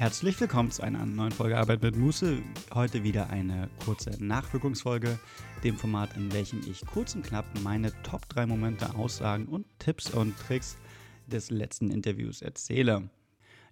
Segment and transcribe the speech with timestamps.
[0.00, 2.38] Herzlich willkommen zu einer neuen Folge Arbeit mit Muße.
[2.72, 5.18] Heute wieder eine kurze Nachwirkungsfolge,
[5.62, 10.08] dem Format, in welchem ich kurz und knapp meine Top 3 Momente, Aussagen und Tipps
[10.08, 10.78] und Tricks
[11.26, 13.10] des letzten Interviews erzähle.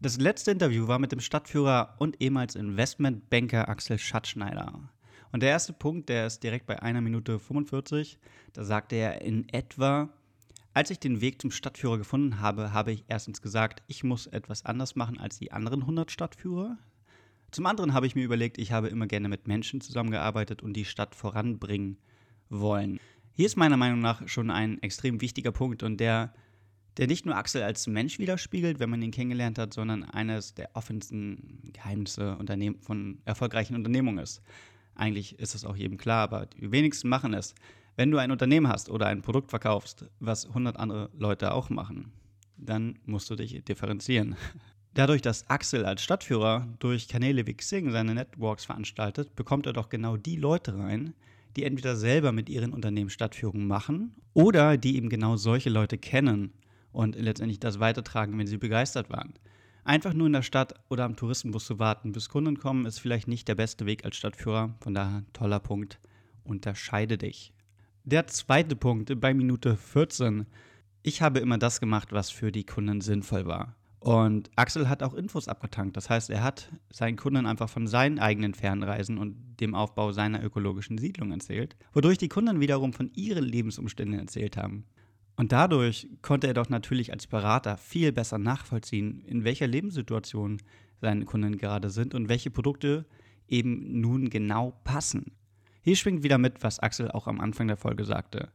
[0.00, 4.90] Das letzte Interview war mit dem Stadtführer und ehemals Investmentbanker Axel Schatzschneider.
[5.30, 8.18] Und der erste Punkt, der ist direkt bei einer Minute 45.
[8.52, 10.08] Da sagte er in etwa,
[10.76, 14.66] als ich den Weg zum Stadtführer gefunden habe, habe ich erstens gesagt, ich muss etwas
[14.66, 16.76] anders machen als die anderen 100 Stadtführer.
[17.50, 20.84] Zum anderen habe ich mir überlegt, ich habe immer gerne mit Menschen zusammengearbeitet und die
[20.84, 21.96] Stadt voranbringen
[22.50, 23.00] wollen.
[23.32, 26.34] Hier ist meiner Meinung nach schon ein extrem wichtiger Punkt und der,
[26.98, 30.68] der nicht nur Axel als Mensch widerspiegelt, wenn man ihn kennengelernt hat, sondern eines der
[30.74, 32.36] offensten Geheimnisse
[32.82, 34.42] von erfolgreichen Unternehmungen ist.
[34.94, 37.54] Eigentlich ist es auch jedem klar, aber die wenigsten machen es.
[37.96, 42.12] Wenn du ein Unternehmen hast oder ein Produkt verkaufst, was 100 andere Leute auch machen,
[42.58, 44.36] dann musst du dich differenzieren.
[44.94, 49.88] Dadurch, dass Axel als Stadtführer durch Kanäle wie Xing seine Networks veranstaltet, bekommt er doch
[49.88, 51.14] genau die Leute rein,
[51.56, 56.52] die entweder selber mit ihren Unternehmen Stadtführungen machen oder die eben genau solche Leute kennen
[56.92, 59.34] und letztendlich das weitertragen, wenn sie begeistert waren.
[59.84, 63.28] Einfach nur in der Stadt oder am Touristenbus zu warten, bis Kunden kommen, ist vielleicht
[63.28, 64.74] nicht der beste Weg als Stadtführer.
[64.80, 65.98] Von daher toller Punkt.
[66.44, 67.52] Unterscheide dich.
[68.08, 70.46] Der zweite Punkt bei Minute 14.
[71.02, 73.74] Ich habe immer das gemacht, was für die Kunden sinnvoll war.
[73.98, 75.96] Und Axel hat auch Infos abgetankt.
[75.96, 80.40] Das heißt, er hat seinen Kunden einfach von seinen eigenen Fernreisen und dem Aufbau seiner
[80.44, 84.84] ökologischen Siedlung erzählt, wodurch die Kunden wiederum von ihren Lebensumständen erzählt haben.
[85.34, 90.58] Und dadurch konnte er doch natürlich als Berater viel besser nachvollziehen, in welcher Lebenssituation
[91.00, 93.04] seine Kunden gerade sind und welche Produkte
[93.48, 95.32] eben nun genau passen.
[95.86, 98.48] Hier schwingt wieder mit, was Axel auch am Anfang der Folge sagte.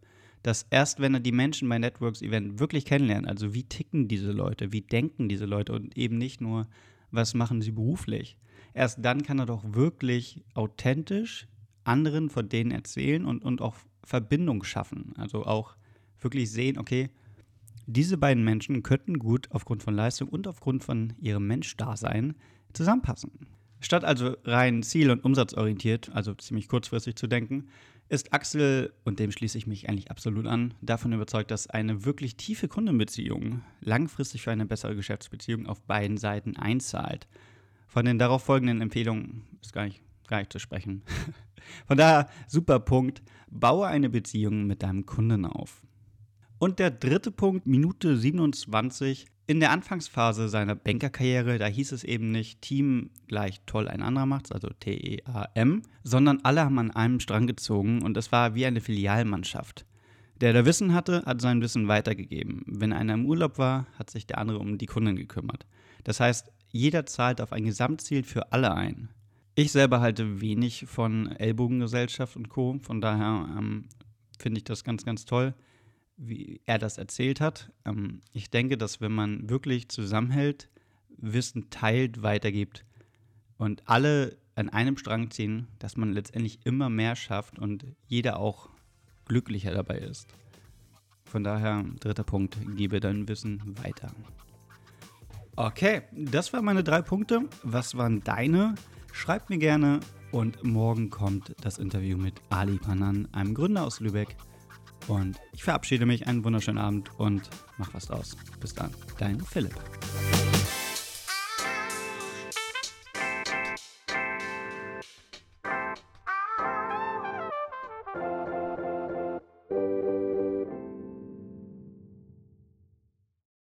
[0.43, 4.33] Dass erst wenn er die Menschen bei Networks Event wirklich kennenlernt, also wie ticken diese
[4.33, 6.67] Leute, wie denken diese Leute und eben nicht nur,
[7.09, 8.35] was machen sie beruflich,
[8.73, 11.47] erst dann kann er doch wirklich authentisch
[11.85, 15.13] anderen von denen erzählen und, und auch Verbindung schaffen.
[15.15, 15.77] Also auch
[16.19, 17.11] wirklich sehen, okay,
[17.87, 22.35] diese beiden Menschen könnten gut aufgrund von Leistung und aufgrund von ihrem Menschdasein
[22.73, 23.31] zusammenpassen.
[23.81, 27.67] Statt also rein ziel- und umsatzorientiert, also ziemlich kurzfristig zu denken,
[28.09, 32.35] ist Axel, und dem schließe ich mich eigentlich absolut an, davon überzeugt, dass eine wirklich
[32.35, 37.27] tiefe Kundenbeziehung langfristig für eine bessere Geschäftsbeziehung auf beiden Seiten einzahlt.
[37.87, 41.03] Von den darauf folgenden Empfehlungen ist gar nicht, gar nicht zu sprechen.
[41.87, 45.81] Von daher, super Punkt, baue eine Beziehung mit deinem Kunden auf.
[46.59, 52.31] Und der dritte Punkt, Minute 27, in der Anfangsphase seiner Bankerkarriere, da hieß es eben
[52.31, 57.47] nicht Team gleich toll ein anderer macht's, also T-E-A-M, sondern alle haben an einem Strang
[57.47, 59.85] gezogen und es war wie eine Filialmannschaft.
[60.39, 62.63] Der, der Wissen hatte, hat sein Wissen weitergegeben.
[62.65, 65.65] Wenn einer im Urlaub war, hat sich der andere um die Kunden gekümmert.
[66.05, 69.09] Das heißt, jeder zahlt auf ein Gesamtziel für alle ein.
[69.55, 72.79] Ich selber halte wenig von Ellbogengesellschaft und Co.
[72.81, 73.89] Von daher ähm,
[74.39, 75.53] finde ich das ganz, ganz toll
[76.17, 77.71] wie er das erzählt hat.
[77.85, 80.69] Ähm, ich denke, dass wenn man wirklich zusammenhält,
[81.17, 82.85] Wissen teilt, weitergibt
[83.57, 88.69] und alle an einem Strang ziehen, dass man letztendlich immer mehr schafft und jeder auch
[89.25, 90.27] glücklicher dabei ist.
[91.25, 94.11] Von daher, dritter Punkt, gebe dein Wissen weiter.
[95.55, 97.47] Okay, das waren meine drei Punkte.
[97.63, 98.75] Was waren deine?
[99.13, 99.99] Schreibt mir gerne.
[100.31, 104.35] Und morgen kommt das Interview mit Ali Panan, einem Gründer aus Lübeck.
[105.07, 108.37] Und ich verabschiede mich, einen wunderschönen Abend und mach was draus.
[108.59, 109.75] Bis dann, dein Philipp.